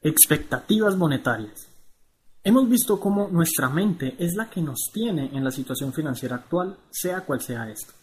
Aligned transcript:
Expectativas 0.00 0.96
monetarias. 0.96 1.66
Hemos 2.44 2.68
visto 2.68 3.00
cómo 3.00 3.26
nuestra 3.32 3.68
mente 3.68 4.14
es 4.16 4.36
la 4.36 4.48
que 4.48 4.62
nos 4.62 4.90
tiene 4.92 5.36
en 5.36 5.42
la 5.42 5.50
situación 5.50 5.92
financiera 5.92 6.36
actual, 6.36 6.78
sea 6.88 7.22
cual 7.22 7.40
sea 7.40 7.68
esto. 7.68 7.94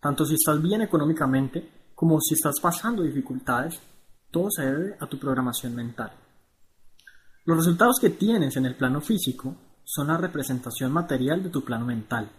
Tanto 0.00 0.24
si 0.24 0.34
estás 0.34 0.62
bien 0.62 0.82
económicamente 0.82 1.90
como 1.92 2.20
si 2.20 2.34
estás 2.34 2.60
pasando 2.62 3.02
dificultades, 3.02 3.80
todo 4.30 4.48
se 4.48 4.62
debe 4.64 4.96
a 5.00 5.08
tu 5.08 5.18
programación 5.18 5.74
mental. 5.74 6.12
Los 7.46 7.56
resultados 7.56 7.98
que 8.00 8.10
tienes 8.10 8.56
en 8.56 8.66
el 8.66 8.76
plano 8.76 9.00
físico 9.00 9.56
son 9.82 10.06
la 10.06 10.18
representación 10.18 10.92
material 10.92 11.42
de 11.42 11.50
tu 11.50 11.64
plano 11.64 11.84
mental. 11.84 12.30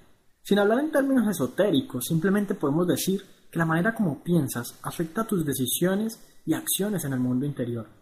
Sin 0.42 0.58
hablar 0.58 0.80
en 0.80 0.92
términos 0.94 1.28
esotéricos, 1.28 2.06
simplemente 2.06 2.56
podemos 2.56 2.88
decir 2.88 3.26
que 3.52 3.60
la 3.60 3.66
manera 3.66 3.94
como 3.94 4.24
piensas 4.24 4.80
afecta 4.84 5.28
tus 5.28 5.44
decisiones 5.44 6.18
y 6.46 6.54
acciones 6.54 7.04
en 7.04 7.12
el 7.12 7.20
mundo 7.20 7.46
interior 7.46 7.99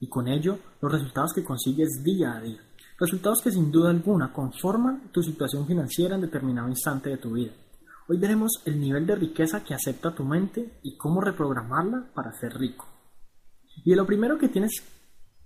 y 0.00 0.08
con 0.08 0.28
ello 0.28 0.58
los 0.80 0.92
resultados 0.92 1.32
que 1.32 1.44
consigues 1.44 2.02
día 2.02 2.36
a 2.36 2.40
día. 2.40 2.60
Resultados 2.98 3.40
que 3.42 3.50
sin 3.50 3.70
duda 3.70 3.90
alguna 3.90 4.32
conforman 4.32 5.12
tu 5.12 5.22
situación 5.22 5.66
financiera 5.66 6.16
en 6.16 6.22
determinado 6.22 6.68
instante 6.68 7.10
de 7.10 7.18
tu 7.18 7.32
vida. 7.32 7.52
Hoy 8.08 8.18
veremos 8.18 8.62
el 8.64 8.80
nivel 8.80 9.06
de 9.06 9.16
riqueza 9.16 9.62
que 9.62 9.74
acepta 9.74 10.14
tu 10.14 10.24
mente 10.24 10.80
y 10.82 10.96
cómo 10.96 11.20
reprogramarla 11.20 12.10
para 12.14 12.32
ser 12.32 12.54
rico. 12.54 12.86
Y 13.84 13.94
lo 13.94 14.06
primero 14.06 14.38
que 14.38 14.48
tienes 14.48 14.82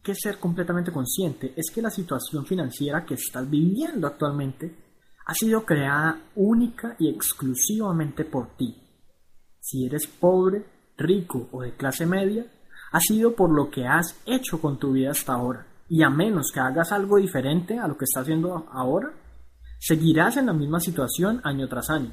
que 0.03 0.15
ser 0.15 0.39
completamente 0.39 0.93
consciente 0.93 1.53
es 1.57 1.71
que 1.73 1.83
la 1.83 1.91
situación 1.91 2.47
financiera 2.47 3.05
que 3.05 3.15
estás 3.15 3.49
viviendo 3.49 4.07
actualmente 4.07 4.75
ha 5.27 5.35
sido 5.35 5.65
creada 5.65 6.21
única 6.35 6.97
y 6.99 7.09
exclusivamente 7.09 8.25
por 8.25 8.57
ti. 8.57 8.77
Si 9.61 9.87
eres 9.87 10.07
pobre, 10.07 10.65
rico 10.97 11.49
o 11.53 11.63
de 11.63 11.77
clase 11.77 12.07
media, 12.07 12.47
ha 12.93 13.01
sido 13.01 13.35
por 13.35 13.51
lo 13.51 13.71
que 13.71 13.87
has 13.87 14.21
hecho 14.27 14.61
con 14.61 14.79
tu 14.79 14.93
vida 14.93 15.11
hasta 15.11 15.33
ahora. 15.33 15.67
Y 15.89 16.03
a 16.03 16.11
menos 16.11 16.51
que 16.53 16.61
hagas 16.61 16.93
algo 16.93 17.17
diferente 17.17 17.79
a 17.79 17.89
lo 17.89 17.97
que 17.97 18.05
estás 18.05 18.23
haciendo 18.23 18.67
ahora, 18.71 19.13
seguirás 19.79 20.37
en 20.37 20.47
la 20.47 20.53
misma 20.53 20.79
situación 20.79 21.41
año 21.45 21.69
tras 21.69 21.91
año. 21.91 22.13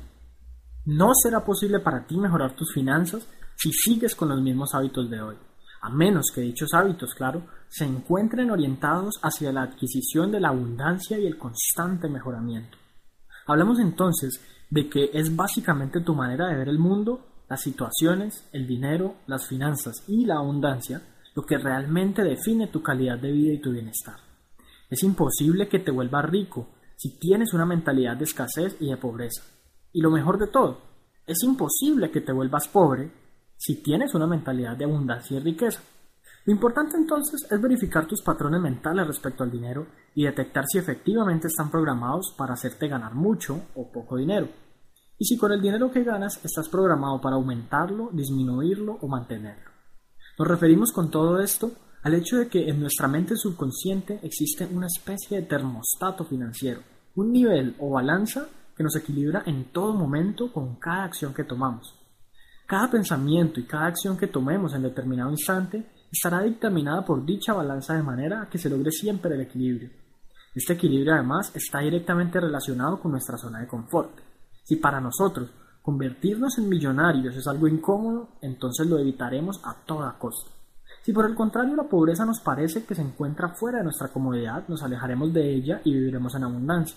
No 0.85 1.11
será 1.13 1.45
posible 1.45 1.79
para 1.79 2.05
ti 2.07 2.17
mejorar 2.17 2.55
tus 2.55 2.73
finanzas 2.73 3.27
si 3.55 3.71
sigues 3.71 4.15
con 4.15 4.29
los 4.29 4.41
mismos 4.41 4.73
hábitos 4.73 5.09
de 5.09 5.21
hoy, 5.21 5.35
a 5.81 5.89
menos 5.89 6.31
que 6.33 6.41
dichos 6.41 6.73
hábitos, 6.73 7.13
claro, 7.13 7.43
se 7.67 7.85
encuentren 7.85 8.49
orientados 8.51 9.19
hacia 9.21 9.51
la 9.51 9.63
adquisición 9.63 10.31
de 10.31 10.39
la 10.39 10.49
abundancia 10.49 11.19
y 11.19 11.27
el 11.27 11.37
constante 11.37 12.07
mejoramiento. 12.07 12.77
Hablamos 13.45 13.79
entonces 13.79 14.41
de 14.69 14.89
que 14.89 15.09
es 15.13 15.35
básicamente 15.35 16.01
tu 16.01 16.15
manera 16.15 16.47
de 16.47 16.55
ver 16.55 16.69
el 16.69 16.79
mundo 16.79 17.28
las 17.49 17.61
situaciones, 17.61 18.47
el 18.53 18.67
dinero, 18.67 19.15
las 19.25 19.47
finanzas 19.47 20.03
y 20.07 20.25
la 20.25 20.35
abundancia 20.35 21.01
lo 21.35 21.45
que 21.45 21.57
realmente 21.57 22.23
define 22.23 22.67
tu 22.67 22.81
calidad 22.83 23.17
de 23.17 23.31
vida 23.31 23.53
y 23.53 23.61
tu 23.61 23.71
bienestar. 23.71 24.17
Es 24.89 25.03
imposible 25.03 25.67
que 25.67 25.79
te 25.79 25.91
vuelvas 25.91 26.25
rico 26.25 26.67
si 26.95 27.17
tienes 27.17 27.53
una 27.53 27.65
mentalidad 27.65 28.17
de 28.17 28.25
escasez 28.25 28.75
y 28.79 28.89
de 28.89 28.97
pobreza. 28.97 29.43
Y 29.93 30.01
lo 30.01 30.11
mejor 30.11 30.37
de 30.37 30.47
todo, 30.47 30.81
es 31.25 31.41
imposible 31.43 32.11
que 32.11 32.21
te 32.21 32.33
vuelvas 32.33 32.67
pobre 32.67 33.11
si 33.57 33.81
tienes 33.81 34.13
una 34.13 34.27
mentalidad 34.27 34.75
de 34.75 34.85
abundancia 34.85 35.37
y 35.37 35.39
riqueza. 35.39 35.81
Lo 36.45 36.53
importante 36.53 36.97
entonces 36.97 37.47
es 37.49 37.61
verificar 37.61 38.05
tus 38.07 38.21
patrones 38.21 38.61
mentales 38.61 39.07
respecto 39.07 39.43
al 39.43 39.51
dinero 39.51 39.87
y 40.15 40.25
detectar 40.25 40.65
si 40.67 40.77
efectivamente 40.77 41.47
están 41.47 41.69
programados 41.69 42.33
para 42.37 42.53
hacerte 42.53 42.87
ganar 42.87 43.13
mucho 43.13 43.67
o 43.75 43.91
poco 43.91 44.17
dinero 44.17 44.49
y 45.19 45.25
si 45.25 45.37
con 45.37 45.51
el 45.51 45.61
dinero 45.61 45.91
que 45.91 46.03
ganas 46.03 46.39
estás 46.43 46.69
programado 46.69 47.19
para 47.19 47.35
aumentarlo, 47.35 48.09
disminuirlo 48.13 48.97
o 49.01 49.07
mantenerlo. 49.07 49.69
Nos 50.39 50.47
referimos 50.47 50.93
con 50.93 51.11
todo 51.11 51.39
esto 51.39 51.71
al 52.03 52.13
hecho 52.13 52.37
de 52.37 52.47
que 52.47 52.69
en 52.69 52.79
nuestra 52.79 53.09
mente 53.09 53.35
subconsciente 53.35 54.21
existe 54.23 54.65
una 54.65 54.87
especie 54.87 55.41
de 55.41 55.47
termostato 55.47 56.23
financiero, 56.23 56.81
un 57.15 57.33
nivel 57.33 57.75
o 57.79 57.89
balanza 57.89 58.47
que 58.75 58.83
nos 58.83 58.95
equilibra 58.95 59.43
en 59.45 59.65
todo 59.73 59.93
momento 59.93 60.53
con 60.53 60.77
cada 60.77 61.03
acción 61.03 61.33
que 61.33 61.43
tomamos. 61.43 61.93
Cada 62.65 62.89
pensamiento 62.89 63.59
y 63.59 63.65
cada 63.65 63.87
acción 63.87 64.15
que 64.15 64.27
tomemos 64.27 64.73
en 64.73 64.83
determinado 64.83 65.31
instante 65.31 65.91
estará 66.09 66.41
dictaminada 66.43 67.03
por 67.03 67.25
dicha 67.25 67.51
balanza 67.51 67.95
de 67.95 68.03
manera 68.03 68.47
que 68.49 68.57
se 68.57 68.69
logre 68.69 68.91
siempre 68.91 69.35
el 69.35 69.41
equilibrio. 69.41 69.89
Este 70.55 70.73
equilibrio 70.73 71.13
además 71.13 71.51
está 71.53 71.79
directamente 71.79 72.39
relacionado 72.39 73.01
con 73.01 73.11
nuestra 73.11 73.37
zona 73.37 73.59
de 73.59 73.67
confort. 73.67 74.28
Si 74.69 74.75
para 74.75 75.01
nosotros 75.01 75.49
convertirnos 75.81 76.59
en 76.59 76.69
millonarios 76.69 77.35
es 77.35 77.47
algo 77.47 77.67
incómodo, 77.67 78.29
entonces 78.39 78.85
lo 78.85 78.99
evitaremos 78.99 79.59
a 79.65 79.73
toda 79.73 80.15
costa. 80.19 80.51
Si 81.01 81.11
por 81.11 81.25
el 81.25 81.33
contrario 81.33 81.75
la 81.75 81.89
pobreza 81.89 82.23
nos 82.23 82.39
parece 82.39 82.85
que 82.85 82.93
se 82.93 83.01
encuentra 83.01 83.55
fuera 83.55 83.79
de 83.79 83.85
nuestra 83.85 84.09
comodidad, 84.09 84.67
nos 84.67 84.83
alejaremos 84.83 85.33
de 85.33 85.55
ella 85.55 85.81
y 85.83 85.93
viviremos 85.93 86.35
en 86.35 86.43
abundancia. 86.43 86.95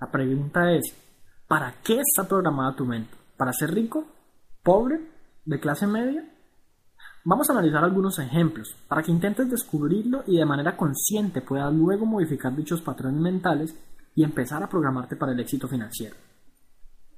La 0.00 0.10
pregunta 0.10 0.72
es, 0.72 0.96
¿para 1.46 1.74
qué 1.84 2.00
está 2.00 2.26
programada 2.26 2.74
tu 2.74 2.86
mente? 2.86 3.14
¿Para 3.36 3.52
ser 3.52 3.74
rico? 3.74 4.06
¿Pobre? 4.62 4.98
¿De 5.44 5.60
clase 5.60 5.86
media? 5.86 6.26
Vamos 7.26 7.50
a 7.50 7.52
analizar 7.52 7.84
algunos 7.84 8.18
ejemplos 8.18 8.74
para 8.88 9.02
que 9.02 9.12
intentes 9.12 9.50
descubrirlo 9.50 10.24
y 10.26 10.38
de 10.38 10.46
manera 10.46 10.74
consciente 10.74 11.42
puedas 11.42 11.70
luego 11.70 12.06
modificar 12.06 12.56
dichos 12.56 12.80
patrones 12.80 13.20
mentales 13.20 13.76
y 14.14 14.24
empezar 14.24 14.62
a 14.62 14.70
programarte 14.70 15.16
para 15.16 15.32
el 15.32 15.40
éxito 15.40 15.68
financiero. 15.68 16.16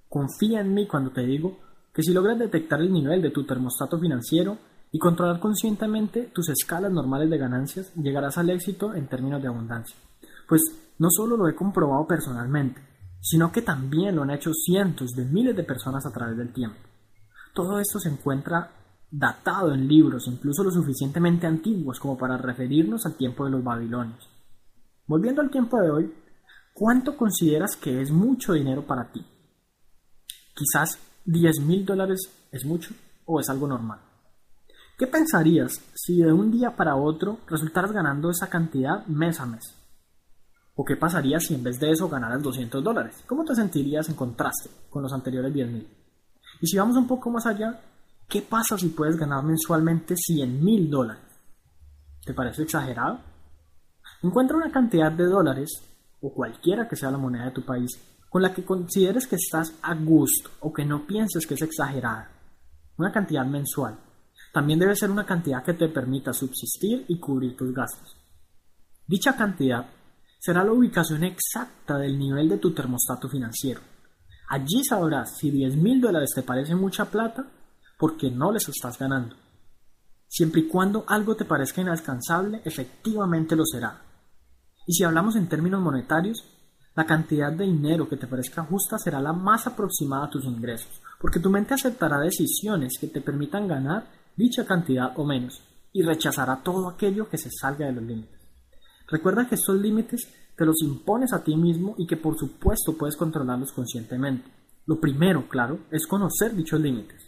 Confía 0.08 0.60
en 0.60 0.74
mí 0.74 0.86
cuando 0.86 1.10
te 1.10 1.22
digo 1.22 1.58
que 1.92 2.02
si 2.02 2.12
logras 2.12 2.38
detectar 2.38 2.80
el 2.80 2.92
nivel 2.92 3.22
de 3.22 3.30
tu 3.30 3.44
termostato 3.44 3.98
financiero 3.98 4.58
y 4.92 4.98
controlar 4.98 5.40
conscientemente 5.40 6.30
tus 6.32 6.48
escalas 6.48 6.92
normales 6.92 7.28
de 7.30 7.38
ganancias, 7.38 7.92
llegarás 7.94 8.38
al 8.38 8.50
éxito 8.50 8.94
en 8.94 9.08
términos 9.08 9.42
de 9.42 9.48
abundancia. 9.48 9.96
Pues 10.48 10.62
no 10.98 11.08
solo 11.10 11.36
lo 11.36 11.48
he 11.48 11.54
comprobado 11.54 12.06
personalmente, 12.06 12.80
sino 13.20 13.50
que 13.50 13.62
también 13.62 14.14
lo 14.14 14.22
han 14.22 14.30
hecho 14.30 14.52
cientos 14.52 15.12
de 15.12 15.24
miles 15.24 15.56
de 15.56 15.64
personas 15.64 16.06
a 16.06 16.12
través 16.12 16.36
del 16.36 16.52
tiempo. 16.52 16.78
Todo 17.54 17.80
esto 17.80 17.98
se 17.98 18.08
encuentra 18.08 18.70
datado 19.10 19.72
en 19.72 19.88
libros, 19.88 20.28
incluso 20.28 20.62
lo 20.62 20.70
suficientemente 20.70 21.46
antiguos 21.46 21.98
como 21.98 22.16
para 22.18 22.36
referirnos 22.36 23.06
al 23.06 23.16
tiempo 23.16 23.44
de 23.44 23.50
los 23.50 23.64
babilonios. 23.64 24.28
Volviendo 25.06 25.40
al 25.40 25.50
tiempo 25.50 25.80
de 25.80 25.90
hoy, 25.90 26.14
¿cuánto 26.74 27.16
consideras 27.16 27.76
que 27.76 28.00
es 28.00 28.10
mucho 28.10 28.52
dinero 28.52 28.86
para 28.86 29.10
ti? 29.10 29.24
Quizás 30.56 30.98
10 31.26 31.60
mil 31.66 31.84
dólares 31.84 32.18
es 32.50 32.64
mucho 32.64 32.94
o 33.26 33.40
es 33.40 33.50
algo 33.50 33.68
normal. 33.68 34.00
¿Qué 34.96 35.06
pensarías 35.06 35.78
si 35.94 36.22
de 36.22 36.32
un 36.32 36.50
día 36.50 36.74
para 36.74 36.96
otro 36.96 37.40
resultaras 37.46 37.92
ganando 37.92 38.30
esa 38.30 38.48
cantidad 38.48 39.04
mes 39.04 39.38
a 39.38 39.44
mes? 39.44 39.74
¿O 40.74 40.82
qué 40.82 40.96
pasaría 40.96 41.38
si 41.40 41.54
en 41.54 41.62
vez 41.62 41.78
de 41.78 41.90
eso 41.90 42.08
ganaras 42.08 42.42
200 42.42 42.82
dólares? 42.82 43.22
¿Cómo 43.26 43.44
te 43.44 43.54
sentirías 43.54 44.08
en 44.08 44.14
contraste 44.14 44.70
con 44.88 45.02
los 45.02 45.12
anteriores 45.12 45.52
10 45.52 45.68
mil? 45.70 45.88
Y 46.62 46.66
si 46.66 46.78
vamos 46.78 46.96
un 46.96 47.06
poco 47.06 47.30
más 47.30 47.44
allá, 47.44 47.78
¿qué 48.26 48.40
pasa 48.40 48.78
si 48.78 48.88
puedes 48.88 49.18
ganar 49.18 49.44
mensualmente 49.44 50.16
100 50.16 50.64
mil 50.64 50.88
dólares? 50.88 51.22
¿Te 52.24 52.32
parece 52.32 52.62
exagerado? 52.62 53.20
Encuentra 54.22 54.56
una 54.56 54.72
cantidad 54.72 55.12
de 55.12 55.26
dólares, 55.26 55.68
o 56.22 56.32
cualquiera 56.32 56.88
que 56.88 56.96
sea 56.96 57.10
la 57.10 57.18
moneda 57.18 57.44
de 57.44 57.50
tu 57.50 57.62
país, 57.62 57.92
con 58.36 58.42
la 58.42 58.52
que 58.52 58.66
consideres 58.66 59.26
que 59.26 59.36
estás 59.36 59.72
a 59.80 59.94
gusto 59.94 60.50
o 60.60 60.70
que 60.70 60.84
no 60.84 61.06
pienses 61.06 61.46
que 61.46 61.54
es 61.54 61.62
exagerada. 61.62 62.30
Una 62.98 63.10
cantidad 63.10 63.46
mensual. 63.46 63.98
También 64.52 64.78
debe 64.78 64.94
ser 64.94 65.10
una 65.10 65.24
cantidad 65.24 65.64
que 65.64 65.72
te 65.72 65.88
permita 65.88 66.34
subsistir 66.34 67.06
y 67.08 67.18
cubrir 67.18 67.56
tus 67.56 67.72
gastos. 67.72 68.14
Dicha 69.06 69.34
cantidad 69.34 69.86
será 70.38 70.62
la 70.62 70.72
ubicación 70.72 71.24
exacta 71.24 71.96
del 71.96 72.18
nivel 72.18 72.50
de 72.50 72.58
tu 72.58 72.74
termostato 72.74 73.26
financiero. 73.26 73.80
Allí 74.50 74.84
sabrás 74.84 75.38
si 75.38 75.50
10 75.50 75.74
mil 75.76 75.98
dólares 76.02 76.32
te 76.34 76.42
parece 76.42 76.74
mucha 76.74 77.06
plata 77.06 77.46
porque 77.98 78.30
no 78.30 78.52
les 78.52 78.68
estás 78.68 78.98
ganando. 78.98 79.34
Siempre 80.28 80.60
y 80.60 80.68
cuando 80.68 81.06
algo 81.08 81.36
te 81.36 81.46
parezca 81.46 81.80
inalcanzable, 81.80 82.60
efectivamente 82.66 83.56
lo 83.56 83.64
será. 83.64 84.02
Y 84.86 84.92
si 84.92 85.04
hablamos 85.04 85.36
en 85.36 85.48
términos 85.48 85.80
monetarios, 85.80 86.44
la 86.96 87.04
cantidad 87.04 87.52
de 87.52 87.66
dinero 87.66 88.08
que 88.08 88.16
te 88.16 88.26
parezca 88.26 88.64
justa 88.64 88.96
será 88.98 89.20
la 89.20 89.34
más 89.34 89.66
aproximada 89.66 90.24
a 90.24 90.30
tus 90.30 90.46
ingresos, 90.46 91.02
porque 91.20 91.40
tu 91.40 91.50
mente 91.50 91.74
aceptará 91.74 92.18
decisiones 92.18 92.94
que 92.98 93.08
te 93.08 93.20
permitan 93.20 93.68
ganar 93.68 94.06
dicha 94.34 94.64
cantidad 94.64 95.12
o 95.16 95.26
menos, 95.26 95.62
y 95.92 96.02
rechazará 96.02 96.62
todo 96.62 96.88
aquello 96.88 97.28
que 97.28 97.36
se 97.36 97.50
salga 97.50 97.84
de 97.84 97.92
los 97.92 98.02
límites. 98.02 98.40
Recuerda 99.08 99.46
que 99.46 99.56
estos 99.56 99.78
límites 99.78 100.26
te 100.56 100.64
los 100.64 100.82
impones 100.82 101.34
a 101.34 101.44
ti 101.44 101.54
mismo 101.54 101.94
y 101.98 102.06
que 102.06 102.16
por 102.16 102.38
supuesto 102.38 102.96
puedes 102.96 103.16
controlarlos 103.16 103.72
conscientemente. 103.72 104.50
Lo 104.86 104.98
primero, 104.98 105.46
claro, 105.48 105.80
es 105.90 106.06
conocer 106.06 106.56
dichos 106.56 106.80
límites. 106.80 107.22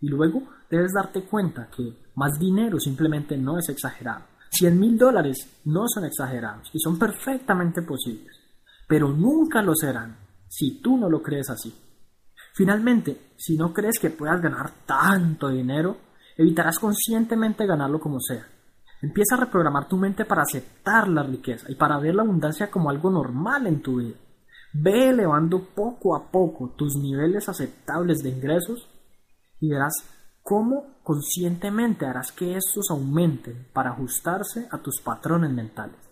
Y 0.00 0.08
luego 0.08 0.44
debes 0.70 0.92
darte 0.94 1.24
cuenta 1.24 1.68
que 1.76 2.04
más 2.14 2.38
dinero 2.38 2.80
simplemente 2.80 3.36
no 3.36 3.58
es 3.58 3.68
exagerado. 3.68 4.24
100 4.50 4.80
mil 4.80 4.96
dólares 4.96 5.60
no 5.66 5.84
son 5.86 6.06
exagerados 6.06 6.70
y 6.72 6.80
son 6.80 6.98
perfectamente 6.98 7.82
posibles 7.82 8.39
pero 8.90 9.12
nunca 9.12 9.62
lo 9.62 9.72
serán 9.76 10.16
si 10.48 10.80
tú 10.82 10.96
no 10.96 11.08
lo 11.08 11.22
crees 11.22 11.48
así. 11.48 11.72
Finalmente, 12.56 13.34
si 13.36 13.56
no 13.56 13.72
crees 13.72 14.00
que 14.00 14.10
puedas 14.10 14.42
ganar 14.42 14.84
tanto 14.84 15.48
dinero, 15.48 15.96
evitarás 16.36 16.80
conscientemente 16.80 17.66
ganarlo 17.66 18.00
como 18.00 18.18
sea. 18.18 18.44
Empieza 19.00 19.36
a 19.36 19.44
reprogramar 19.44 19.86
tu 19.86 19.96
mente 19.96 20.24
para 20.24 20.42
aceptar 20.42 21.06
la 21.06 21.22
riqueza 21.22 21.66
y 21.70 21.76
para 21.76 22.00
ver 22.00 22.16
la 22.16 22.22
abundancia 22.22 22.68
como 22.68 22.90
algo 22.90 23.12
normal 23.12 23.68
en 23.68 23.80
tu 23.80 23.98
vida. 23.98 24.16
Ve 24.74 25.10
elevando 25.10 25.68
poco 25.72 26.16
a 26.16 26.28
poco 26.28 26.74
tus 26.76 26.96
niveles 26.96 27.48
aceptables 27.48 28.24
de 28.24 28.30
ingresos 28.30 28.88
y 29.60 29.70
verás 29.70 29.94
cómo 30.42 31.00
conscientemente 31.04 32.06
harás 32.06 32.32
que 32.32 32.56
estos 32.56 32.90
aumenten 32.90 33.68
para 33.72 33.90
ajustarse 33.90 34.66
a 34.68 34.78
tus 34.78 35.00
patrones 35.00 35.52
mentales. 35.52 36.09